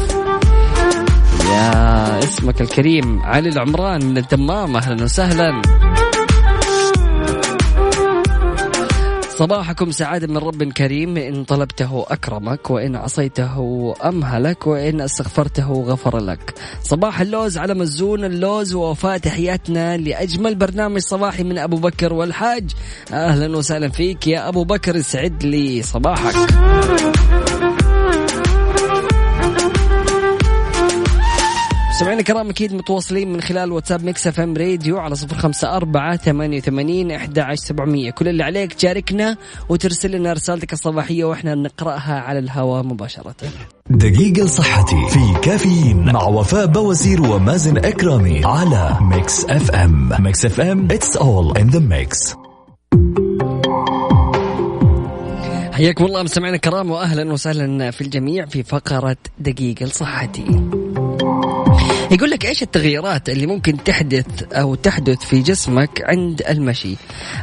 [1.50, 4.76] يا اسمك الكريم علي العمران من الدمام.
[4.76, 5.62] أهلا وسهلا.
[9.38, 11.16] صباحكم سعادة من رب كريم.
[11.16, 16.54] إن طلبته أكرمك وإن عصيته أمهلك وإن استغفرته غفر لك.
[16.82, 22.70] صباح اللوز على مزون اللوز ووفاء تحياتنا لأجمل برنامج صباحي من أبو بكر والحاج.
[23.12, 26.34] أهلا وسهلا فيك يا أبو بكر يسعد لي صباحك.
[31.98, 36.58] سمعنا كرام أكيد متواصلين من خلال واتساب Mix FM Radio على صفر خمسة أربعة ثمانية
[36.58, 38.10] وثمانين عشر سبعمية.
[38.10, 39.36] كل اللي عليك تشاركنا
[39.68, 43.34] وترسل لنا رسالتك الصباحية وإحنا نقرأها على الهواء مباشرة.
[43.90, 50.12] دقيقة صحتي في كافيين مع وفاء بوازير ومازن إكرامي على Mix FM.
[50.18, 52.36] Mix FM it's all in the mix.
[55.72, 60.44] حياكم الله مستمعينا الكرام واهلا وسهلا في الجميع في فقرة دقيقة لصحتي.
[62.14, 66.96] يقول لك إيش التغييرات اللي ممكن تحدث أو تحدث في جسمك عند المشي؟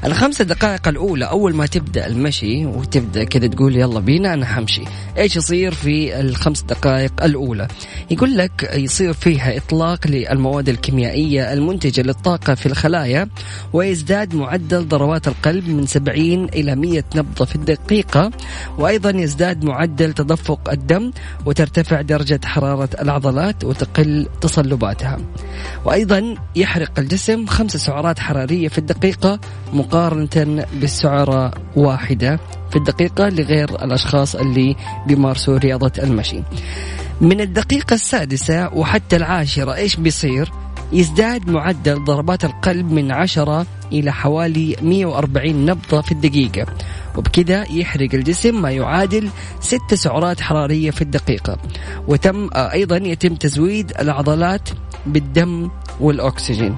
[0.06, 4.82] الخمس دقائق الأولى أول ما تبدأ المشي وتبدأ كذا تقول يلا بينا أنا حمشي.
[5.18, 7.68] إيش يصير في الخمس دقائق الأولى؟
[8.12, 13.28] يقول لك يصير فيها إطلاق للمواد الكيميائية المنتجة للطاقة في الخلايا
[13.74, 18.32] ويزداد معدل ضربات القلب من 70 إلى 100 نبضة في الدقيقة
[18.78, 21.12] وأيضا يزداد معدل تدفق الدم
[21.46, 24.28] وترتفع درجة حرارة العضلات وتقل
[24.62, 25.17] تصلباتها.
[25.86, 29.39] وأيضا يحرق الجسم خمس سعرات حرارية في الدقيقة
[29.74, 34.76] مقارنة بالسعرة واحدة في الدقيقة لغير الأشخاص اللي
[35.08, 36.43] بيمارسوا رياضة المشي.
[37.21, 40.52] من الدقيقة السادسة وحتى العاشرة إيش بيصير؟
[40.94, 46.66] يزداد معدل ضربات القلب من عشرة إلى حوالي 140 نبضة في الدقيقة.
[47.18, 51.58] وبكذا يحرق الجسم ما يعادل ست سعرات حرارية في الدقيقة.
[52.08, 54.70] وتم آه، أيضا يتم تزويد العضلات
[55.06, 56.76] بالدم والأكسجين.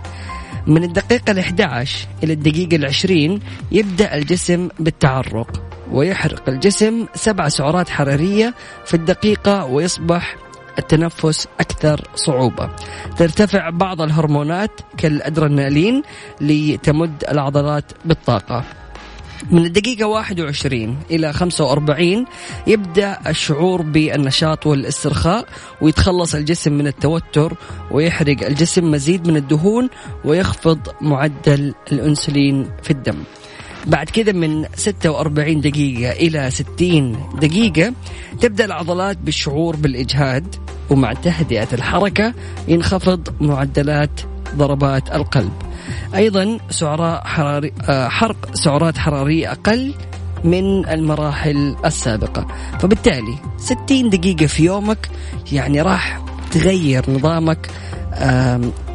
[0.67, 1.89] من الدقيقة ال11
[2.23, 3.39] إلى الدقيقة العشرين
[3.71, 8.53] يبدأ الجسم بالتعرق ويحرق الجسم سبع سعرات حرارية
[8.85, 10.35] في الدقيقة ويصبح
[10.79, 12.69] التنفس أكثر صعوبة.
[13.17, 16.01] ترتفع بعض الهرمونات كالأدرينالين
[16.41, 18.63] لتمد العضلات بالطاقة.
[19.51, 22.25] من الدقيقة 21 إلى 45
[22.67, 25.45] يبدأ الشعور بالنشاط والاسترخاء
[25.81, 27.53] ويتخلص الجسم من التوتر
[27.91, 29.89] ويحرق الجسم مزيد من الدهون
[30.25, 33.23] ويخفض معدل الأنسولين في الدم.
[33.87, 37.93] بعد كذا من 46 دقيقة إلى 60 دقيقة
[38.41, 40.55] تبدأ العضلات بالشعور بالإجهاد
[40.89, 42.33] ومع تهدئة الحركة
[42.67, 44.21] ينخفض معدلات
[44.55, 45.51] ضربات القلب.
[46.15, 49.93] أيضا سعراء حراري آه، حرق سعرات حرارية أقل
[50.43, 52.47] من المراحل السابقة.
[52.79, 55.09] فبالتالي 60 دقيقة في يومك
[55.51, 57.69] يعني راح تغير نظامك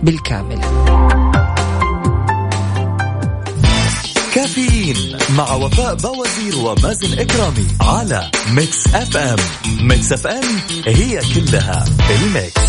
[0.02, 0.58] بالكامل.
[4.34, 9.36] كافيين مع وفاء بوازير ومازن إكرامي على Mix FM
[9.86, 10.44] Mix FM
[10.86, 12.60] it's all in the mix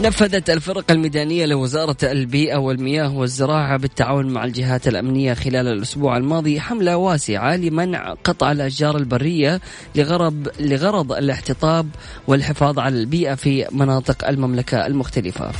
[0.00, 6.96] نفذت الفرق الميدانية لوزارة البيئة والمياه والزراعة بالتعاون مع الجهات الأمنية خلال الأسبوع الماضي حملة
[6.96, 9.60] واسعة لمنع قطع الأشجار البرية
[9.94, 11.88] لغرض لغرض الاحتطاب
[12.26, 15.50] والحفاظ على البيئة في مناطق المملكة المختلفة.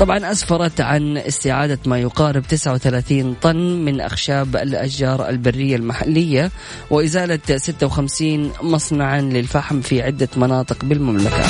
[0.00, 6.50] طبعا أسفرت عن استعادة ما يقارب 39 طن من أخشاب الأشجار البرية المحلية
[6.90, 11.44] وإزالة 56 مصنعا للفحم في عدة مناطق بالمملكة.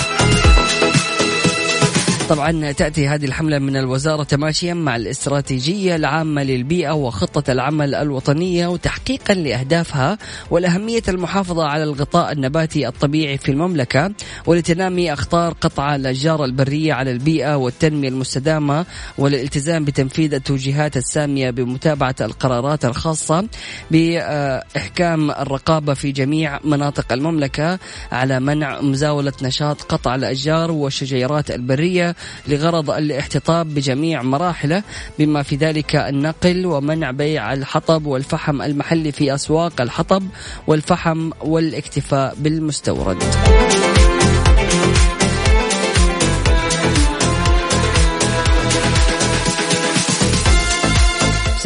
[2.28, 9.34] طبعا تأتي هذه الحملة من الوزارة تماشيا مع الاستراتيجية العامة للبيئة وخطة العمل الوطنية وتحقيقا
[9.34, 10.18] لأهدافها
[10.50, 14.12] والأهمية المحافظة على الغطاء النباتي الطبيعي في المملكة
[14.46, 18.86] ولتنامي أخطار قطع الأشجار البرية على البيئة والتنمية المستدامة
[19.18, 23.48] والالتزام بتنفيذ التوجيهات السامية بمتابعة القرارات الخاصة
[23.90, 27.78] بإحكام الرقابة في جميع مناطق المملكة
[28.12, 32.15] على منع مزاولة نشاط قطع الأشجار والشجيرات البرية
[32.48, 34.82] لغرض الاحتطاب بجميع مراحله
[35.18, 40.22] بما في ذلك النقل ومنع بيع الحطب والفحم المحلي في أسواق الحطب
[40.66, 43.22] والفحم والاكتفاء بالمستورد.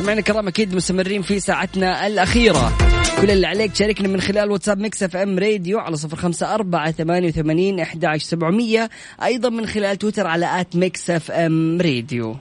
[0.01, 2.73] سمعنا الكرام أكيد مستمرين في ساعتنا الأخيرة.
[3.21, 7.29] كل اللي عليك تشاركنا من خلال واتساب Mix FM Radio على صفر خمسة أربعة ثمانية
[7.29, 8.91] وثمانين أحد عشر سبعمية.
[9.25, 12.37] أيضا من خلال تويتر على at Mix FM Radio.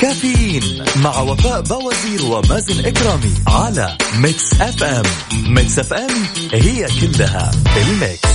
[0.00, 4.84] كافيين مع وفاء بوازير ومازن إكرامي على Mix FM.
[4.84, 5.04] Mix
[5.54, 6.10] FM it's all
[6.52, 8.28] in the mix.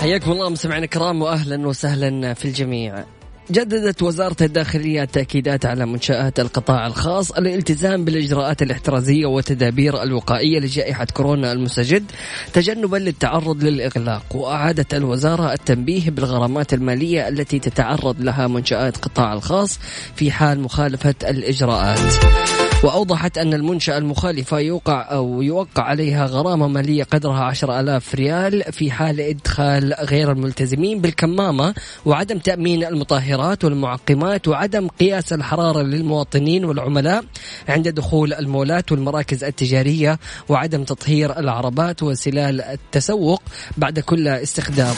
[0.00, 3.04] حياكم الله مستمعينا الكرام واهلا وسهلا في الجميع.
[3.50, 11.52] جددت وزارة الداخلية التأكيدات على منشآت القطاع الخاص الالتزام بالإجراءات الاحترازية والتدابير الوقائية لجائحة كورونا
[11.52, 12.04] المستجد
[12.52, 14.22] تجنبا للتعرض للإغلاق.
[14.34, 19.78] وأعادت الوزارة التنبيه بالغرامات المالية التي تتعرض لها منشآت القطاع الخاص
[20.14, 22.69] في حال مخالفة الإجراءات.
[22.84, 28.90] وأوضحت أن المنشأة المخالفة يوقع أو يوقع عليها غرامة مالية قدرها عشر ألاف ريال في
[28.90, 31.74] حال إدخال غير الملتزمين بالكمامة
[32.06, 37.24] وعدم تأمين المطهرات والمعقمات وعدم قياس الحرارة للمواطنين والعملاء
[37.68, 43.42] عند دخول المولات والمراكز التجارية وعدم تطهير العربات وسلال التسوق
[43.76, 44.94] بعد كل استخدام.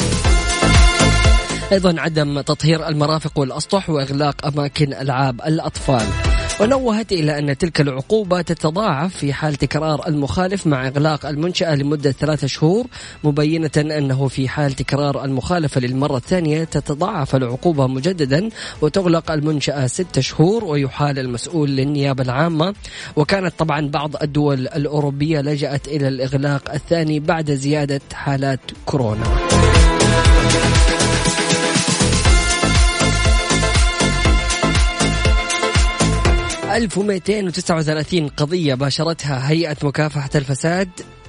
[1.72, 6.31] أيضا عدم تطهير المرافق والأسطح وإغلاق أماكن ألعاب الأطفال.
[6.60, 12.46] ونوهت إلى أن تلك العقوبة تتضاعف في حال تكرار المخالف مع إغلاق المنشأة لمدة ثلاثة
[12.46, 12.86] شهور
[13.24, 18.48] مبينة أنه في حال تكرار المخالفة للمرة الثانية تتضاعف العقوبة مجددا
[18.82, 22.74] وتغلق المنشأة ستة شهور ويحال المسؤول للنيابة العامة.
[23.16, 29.24] وكانت طبعا بعض الدول الأوروبية لجأت إلى الإغلاق الثاني بعد زيادة حالات كورونا.
[36.76, 40.88] 1239 قضية باشرتها هيئة مكافحة الفساد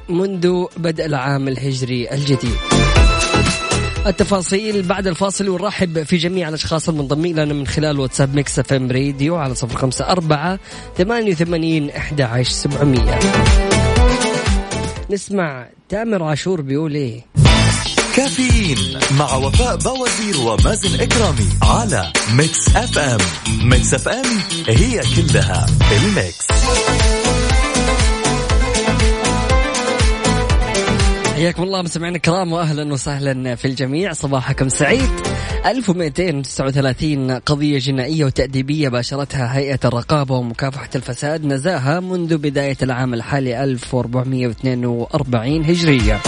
[0.10, 2.56] منذ بدء العام الهجري الجديد.
[4.06, 9.36] التفاصيل بعد الفاصل ونرحب في جميع الأشخاص المنضمين لنا من خلال واتساب Mix FM Radio
[9.36, 10.60] على صفر خمسة أربعة
[10.98, 13.20] ثمانية وثمانين إحدى عشر سبعمية.
[15.10, 17.22] نسمع تامر عاشور بيقول إيه؟
[18.16, 18.78] كافيين
[19.20, 22.98] مع وفاء بوازير ومازن إكرامي على Mix FM.
[22.98, 23.18] Mix
[23.70, 24.26] FM it's all
[24.68, 26.48] in the الميكس.
[31.36, 34.14] حياكم الله مستمعينا الكرام واهلا وسهلا في الجميع.
[34.14, 35.10] صباحكم سعيد.
[35.66, 45.66] 1239 قضية جنائية وتأديبية باشرتها هيئة الرقابة ومكافحة الفساد نزاهة منذ بداية العام الحالي 1442
[45.66, 46.20] هجرية.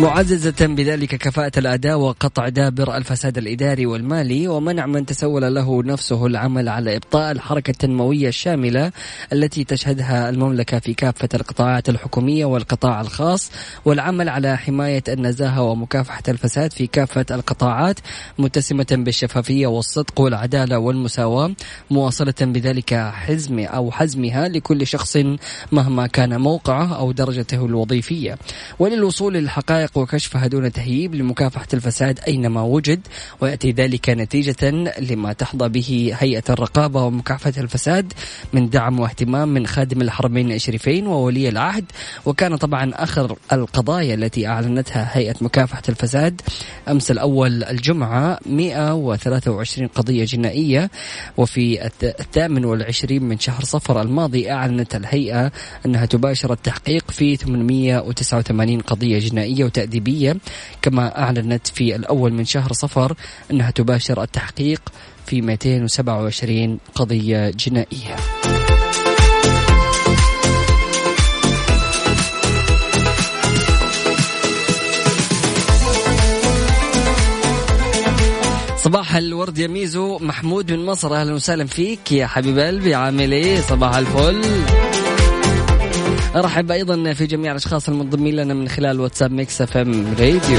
[0.00, 6.68] معززة بذلك كفاءة الأداء وقطع دابر الفساد الإداري والمالي ومنع من تسول له نفسه العمل
[6.68, 8.92] على إبطاء الحركة التنموية الشاملة
[9.32, 13.50] التي تشهدها المملكة في كافة القطاعات الحكومية والقطاع الخاص
[13.84, 17.98] والعمل على حماية النزاهة ومكافحة الفساد في كافة القطاعات
[18.38, 21.50] متسمة بالشفافية والصدق والعدالة والمساواة
[21.90, 25.16] مواصلة بذلك حزم أو حزمها لكل شخص
[25.72, 28.38] مهما كان موقعه أو درجته الوظيفية.
[28.78, 33.00] وللوصول للحقائق الحقائق وكشفها دون تهييب لمكافحة الفساد أينما وجد
[33.40, 38.12] ويأتي ذلك نتيجة لما تحظى به هيئة الرقابة ومكافحة الفساد
[38.52, 41.84] من دعم واهتمام من خادم الحرمين الشريفين وولي العهد.
[42.26, 46.40] وكان طبعا آخر القضايا التي أعلنتها هيئة مكافحة الفساد
[46.88, 50.90] أمس الأول الجمعة 123 قضية جنائية.
[51.36, 55.52] وفي الثامن والعشرين من شهر صفر الماضي أعلنت الهيئة
[55.86, 60.36] أنها تباشر التحقيق في 889 قضية جنائية وتأديبية
[60.82, 63.14] كما أعلنت في الأول من شهر صفر
[63.50, 64.82] أنها تباشر التحقيق
[65.26, 68.16] في 227 قضية جنائية.
[78.76, 80.18] صباح الورد يا ميزو.
[80.18, 82.94] محمود من مصر أهلا وسهلا فيك يا حبيب قلبي.
[82.94, 84.42] عامل إيه؟ صباح الفل.
[86.36, 90.58] ارحب أيضا في جميع الأشخاص المنضمين لنا من خلال واتساب Mix FM Radio.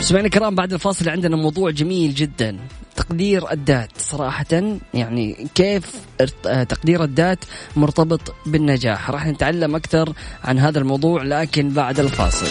[0.00, 2.56] سمعنا الكرام بعد الفاصل عندنا موضوع جميل جدا.
[2.96, 5.92] تقدير الذات صراحة يعني كيف
[6.68, 7.44] تقدير الذات
[7.76, 10.12] مرتبط بالنجاح؟ راح نتعلم أكثر
[10.44, 12.46] عن هذا الموضوع لكن بعد الفاصل.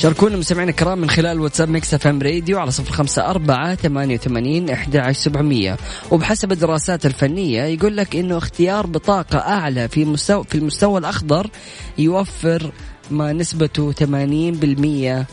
[0.00, 4.70] شاركونا مستمعينا الكرام من خلال واتساب Mix FM Radio على صفر خمسة أربعة ثمانية وثمانين
[4.70, 5.76] أحد سبعمية.
[6.10, 11.50] وبحسب الدراسات الفنية يقول لك إنه اختيار بطاقة أعلى في مستوى في المستوى الأخضر
[11.98, 12.72] يوفر
[13.10, 14.04] ما نسبته 80%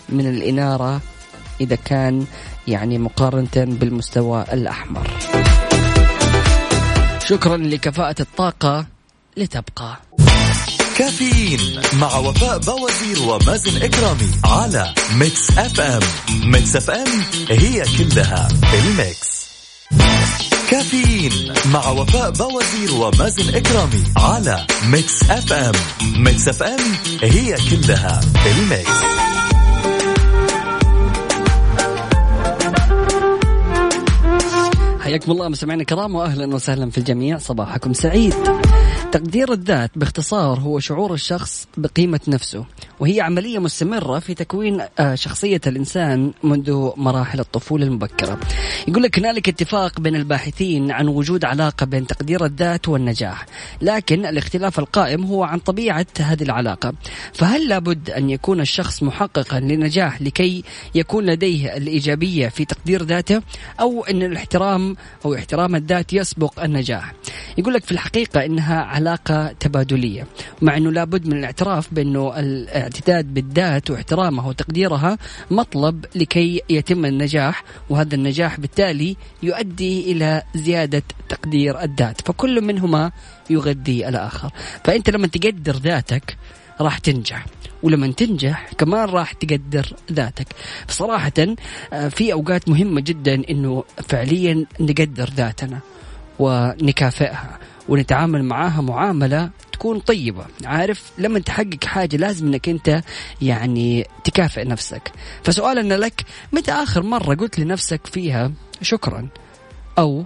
[0.09, 1.01] من الإنارة
[1.61, 2.25] إذا كان
[2.67, 5.07] يعني مقارنة بالمستوى الأحمر.
[7.19, 8.85] شكرا لكفاءة الطاقة
[9.37, 10.06] لتبقى.
[10.97, 11.59] كافيين
[11.93, 15.99] مع وفاء بوازير ومازن إكرامي على Mix FM.
[16.43, 17.07] Mix FM
[17.49, 19.47] it's all in the mix.
[20.69, 25.53] كافيين مع وفاء بوازير ومازن إكرامي على Mix FM.
[25.53, 25.71] Mix
[26.17, 26.79] FM it's all
[27.21, 28.97] in the mix.
[34.99, 37.37] حياكم الله مستمعينا الكرام واهلا وسهلا في الجميع.
[37.37, 38.33] صباحكم سعيد.
[39.11, 42.65] تقدير الذات باختصار هو شعور الشخص بقيمة نفسه.
[42.99, 48.39] وهي عملية مستمرة في تكوين آه، شخصية الإنسان منذ مراحل الطفولة المبكرة.
[48.87, 53.45] يقول لك هنالك اتفاق بين الباحثين عن وجود علاقة بين تقدير الذات والنجاح
[53.81, 56.93] لكن الاختلاف القائم هو عن طبيعة هذه العلاقة.
[57.33, 60.63] فهل لابد أن يكون الشخص محققا لنجاح لكي
[60.95, 63.41] يكون لديه الإيجابية في تقدير ذاته
[63.79, 64.95] أو أن الاحترام
[65.25, 67.13] أو احترام الذات يسبق النجاح؟
[67.57, 70.27] يقول لك في الحقيقة إنها علاقة تبادلية
[70.61, 72.33] مع أنه لابد من الاعتراف بأنه
[72.87, 75.17] الاعتداد بالذات واحترامها وتقديرها
[75.51, 83.11] مطلب لكي يتم النجاح وهذا النجاح بالتالي يؤدي إلى زيادة تقدير الذات فكل منهما
[83.49, 84.51] يغذي الآخر.
[84.83, 86.37] فأنت لما تقدر ذاتك
[86.81, 87.45] راح تنجح
[87.83, 90.47] ولما تنجح كمان راح تقدر ذاتك.
[90.87, 91.55] فصراحة
[91.93, 95.79] آه، في أوقات مهمة جدا أنه فعليا نقدر ذاتنا
[96.39, 97.59] ونكافئها
[97.89, 103.01] ونتعامل معاها معاملة تكون طيبة عارف؟ لما تحقق حاجة لازم إنك أنت
[103.41, 105.11] يعني تكافئ نفسك.
[105.43, 108.51] فسؤالنا لك متى آخر مرة قلت لنفسك فيها
[108.81, 109.27] شكرا؟
[109.97, 110.25] أو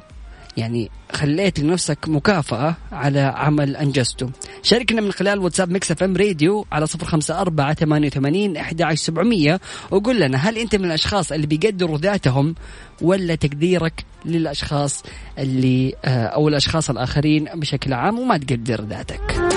[0.58, 4.30] يعني خليت لنفسك مكافأة على عمل أنجزته.
[4.64, 9.60] شاركنا من خلال واتساب Mix FM Radio على صفر خمسة أربعة ثمانية وثمانين أحد سبعمية.
[9.92, 12.56] وقول لنا هل أنت من الأشخاص اللي بيقدروا ذاتهم
[13.02, 15.04] ولا تقديرك للأشخاص
[15.38, 19.52] اللي آه، أو الأشخاص الآخرين بشكل عام وما تقدر ذاتك؟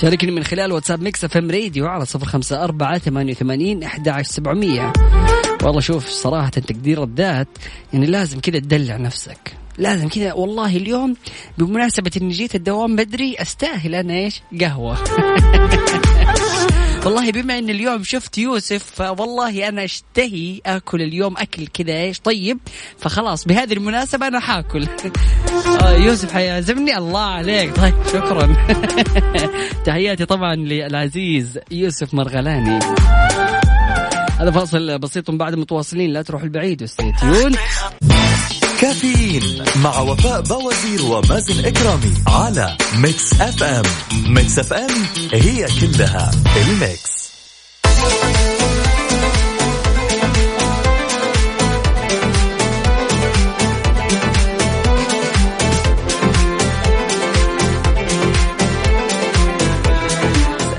[0.00, 4.92] شاركني من خلال واتساب Mix FM Radio على صفر خمسة أربعة ثمانية وثمانين أحد سبعمية.
[5.62, 7.48] والله شوف صراحة تقدير الذات
[7.92, 9.61] يعني لازم كذا تدلع نفسك.
[9.78, 10.32] لازم كذا.
[10.32, 11.16] والله اليوم
[11.58, 14.98] بمناسبة إني جيت الدوام بدري أستاهل أنا إيش؟ قهوة.
[17.04, 22.58] والله بما إن اليوم شفت يوسف فوالله أنا أشتهي آكل اليوم أكل كذا إيش؟ طيب
[22.98, 24.86] فخلاص بهذه المناسبة أنا حاكل.
[25.82, 27.76] آه، يوسف حيعزمني؟ الله عليك.
[27.76, 28.56] طيب شكرا.
[29.86, 32.78] تحياتي طبعا للعزيز يوسف مرغلاني.
[34.40, 37.52] هذا فاصل بسيط بعد متواصلين لا تروحوا البعيد و stay tuned
[38.82, 43.82] كافيين مع وفاء بوازير ومازن إكرامي على Mix FM.
[44.34, 44.90] Mix FM
[45.32, 47.12] هي كلها ال mix.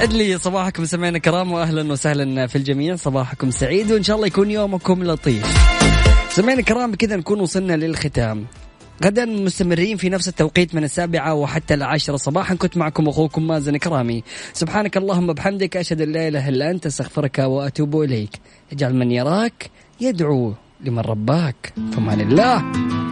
[0.04, 2.96] يسعد لي صباحكم سمعنا كرام واهلا وسهلا في الجميع.
[2.96, 5.83] صباحكم سعيد وإن شاء الله يكون يومكم لطيف.
[6.36, 8.46] سمعنا الكرام بكذا نكون وصلنا للختام.
[9.06, 12.16] غدا مستمرين في نفس التوقيت من السابعة وحتى العاشرة.
[12.16, 14.24] صباحا كنت معكم أخوكم مازن كرامي
[14.54, 18.30] سبحانك اللهم بحمدك أشهد أن لا إله إلا أنت أستغفرك وأتوب إليك.
[18.72, 19.70] اجعل من يراك
[20.02, 21.74] يدعو لمن رباك.
[21.96, 23.03] فمان الله.